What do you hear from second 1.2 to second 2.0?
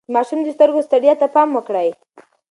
ته پام وکړئ.